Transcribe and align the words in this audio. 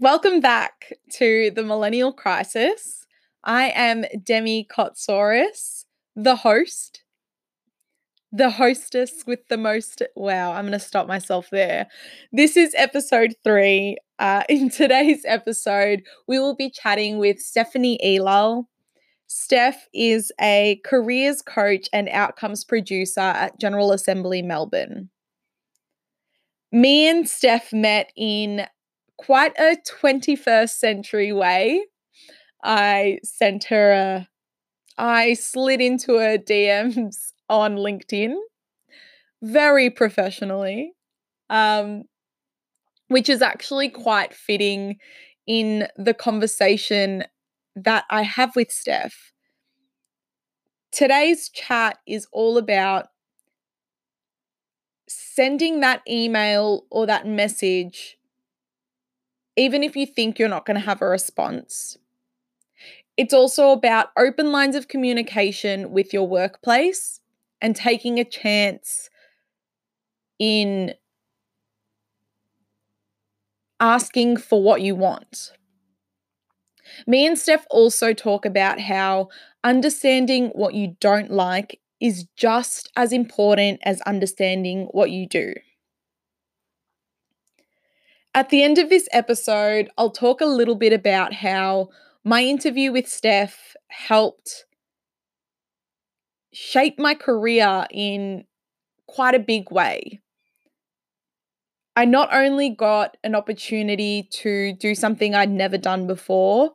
Welcome 0.00 0.40
back 0.40 0.94
to 1.18 1.50
the 1.54 1.62
Millennial 1.62 2.10
Crisis. 2.10 3.06
I 3.44 3.64
am 3.74 4.06
Demi 4.24 4.66
Kotsaurus, 4.74 5.84
the 6.16 6.36
host, 6.36 7.04
the 8.32 8.48
hostess 8.48 9.24
with 9.26 9.46
the 9.48 9.58
most. 9.58 10.00
Wow, 10.16 10.52
I'm 10.52 10.62
going 10.62 10.72
to 10.72 10.78
stop 10.78 11.06
myself 11.06 11.50
there. 11.52 11.86
This 12.32 12.56
is 12.56 12.74
episode 12.78 13.34
three. 13.44 13.98
Uh, 14.18 14.42
in 14.48 14.70
today's 14.70 15.22
episode, 15.26 16.02
we 16.26 16.38
will 16.38 16.56
be 16.56 16.70
chatting 16.70 17.18
with 17.18 17.38
Stephanie 17.38 17.98
Elal. 18.02 18.64
Steph 19.26 19.86
is 19.92 20.32
a 20.40 20.80
careers 20.82 21.42
coach 21.42 21.90
and 21.92 22.08
outcomes 22.08 22.64
producer 22.64 23.20
at 23.20 23.60
General 23.60 23.92
Assembly 23.92 24.40
Melbourne. 24.40 25.10
Me 26.72 27.06
and 27.06 27.28
Steph 27.28 27.70
met 27.74 28.10
in 28.16 28.66
quite 29.20 29.52
a 29.58 29.76
21st 30.02 30.70
century 30.70 31.30
way. 31.30 31.84
I 32.64 33.18
sent 33.22 33.64
her 33.64 33.92
a, 33.92 34.28
I 34.96 35.34
slid 35.34 35.82
into 35.82 36.14
her 36.14 36.38
DMs 36.38 37.32
on 37.48 37.76
LinkedIn 37.76 38.34
very 39.42 39.90
professionally, 39.90 40.92
um, 41.50 42.04
which 43.08 43.28
is 43.28 43.42
actually 43.42 43.90
quite 43.90 44.32
fitting 44.32 44.96
in 45.46 45.86
the 45.96 46.14
conversation 46.14 47.24
that 47.76 48.04
I 48.08 48.22
have 48.22 48.56
with 48.56 48.70
Steph. 48.70 49.32
Today's 50.92 51.50
chat 51.50 51.98
is 52.06 52.26
all 52.32 52.56
about 52.56 53.08
sending 55.08 55.80
that 55.80 56.00
email 56.08 56.86
or 56.90 57.04
that 57.06 57.26
message 57.26 58.16
even 59.56 59.82
if 59.82 59.96
you 59.96 60.06
think 60.06 60.38
you're 60.38 60.48
not 60.48 60.66
going 60.66 60.78
to 60.78 60.86
have 60.86 61.02
a 61.02 61.08
response. 61.08 61.98
It's 63.16 63.34
also 63.34 63.72
about 63.72 64.08
open 64.16 64.50
lines 64.52 64.76
of 64.76 64.88
communication 64.88 65.90
with 65.90 66.12
your 66.12 66.26
workplace 66.26 67.20
and 67.60 67.76
taking 67.76 68.18
a 68.18 68.24
chance 68.24 69.10
in 70.38 70.94
asking 73.78 74.36
for 74.38 74.62
what 74.62 74.80
you 74.80 74.94
want. 74.94 75.52
Me 77.06 77.26
and 77.26 77.38
Steph 77.38 77.66
also 77.70 78.12
talk 78.12 78.44
about 78.44 78.80
how 78.80 79.28
understanding 79.64 80.48
what 80.54 80.74
you 80.74 80.96
don't 81.00 81.30
like 81.30 81.80
is 82.00 82.26
just 82.36 82.90
as 82.96 83.12
important 83.12 83.80
as 83.84 84.00
understanding 84.02 84.88
what 84.92 85.10
you 85.10 85.26
do. 85.26 85.52
At 88.34 88.50
the 88.50 88.62
end 88.62 88.78
of 88.78 88.88
this 88.88 89.08
episode, 89.12 89.90
I'll 89.98 90.10
talk 90.10 90.40
a 90.40 90.46
little 90.46 90.76
bit 90.76 90.92
about 90.92 91.32
how 91.32 91.88
my 92.22 92.42
interview 92.42 92.92
with 92.92 93.08
Steph 93.08 93.74
helped 93.88 94.66
shape 96.52 96.98
my 96.98 97.14
career 97.14 97.86
in 97.90 98.44
quite 99.06 99.34
a 99.34 99.40
big 99.40 99.72
way. 99.72 100.20
I 101.96 102.04
not 102.04 102.32
only 102.32 102.70
got 102.70 103.16
an 103.24 103.34
opportunity 103.34 104.28
to 104.34 104.74
do 104.74 104.94
something 104.94 105.34
I'd 105.34 105.50
never 105.50 105.76
done 105.76 106.06
before, 106.06 106.74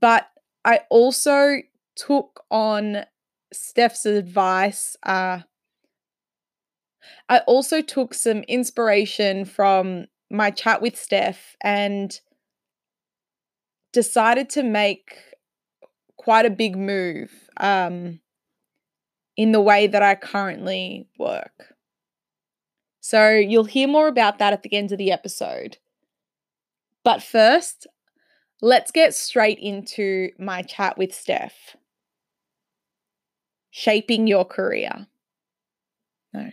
but 0.00 0.28
I 0.64 0.80
also 0.88 1.58
took 1.94 2.42
on 2.50 3.04
Steph's 3.52 4.06
advice. 4.06 4.96
Uh, 5.02 5.40
I 7.28 7.38
also 7.40 7.82
took 7.82 8.14
some 8.14 8.38
inspiration 8.44 9.44
from 9.44 10.06
my 10.32 10.50
chat 10.50 10.80
with 10.80 10.96
Steph 10.96 11.56
and 11.62 12.18
decided 13.92 14.48
to 14.50 14.62
make 14.62 15.14
quite 16.16 16.46
a 16.46 16.50
big 16.50 16.76
move 16.76 17.30
um, 17.58 18.20
in 19.36 19.52
the 19.52 19.60
way 19.60 19.86
that 19.86 20.02
I 20.02 20.14
currently 20.14 21.06
work. 21.18 21.74
So 23.00 23.30
you'll 23.30 23.64
hear 23.64 23.88
more 23.88 24.08
about 24.08 24.38
that 24.38 24.52
at 24.52 24.62
the 24.62 24.74
end 24.74 24.92
of 24.92 24.98
the 24.98 25.12
episode. 25.12 25.76
But 27.04 27.22
first, 27.22 27.86
let's 28.62 28.90
get 28.90 29.14
straight 29.14 29.58
into 29.58 30.30
my 30.38 30.62
chat 30.62 30.96
with 30.96 31.12
Steph. 31.12 31.76
Shaping 33.70 34.26
your 34.26 34.44
career. 34.44 35.08
No. 36.32 36.50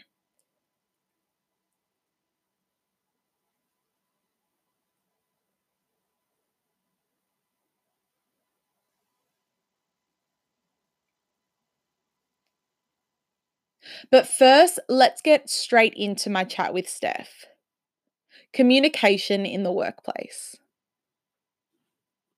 But 14.12 14.28
first, 14.28 14.80
let's 14.88 15.22
get 15.22 15.50
straight 15.50 15.94
into 15.96 16.30
my 16.30 16.44
chat 16.44 16.74
with 16.74 16.88
Steph. 16.90 17.46
Communication 18.54 19.46
in 19.46 19.64
the 19.64 19.72
workplace. 19.72 20.56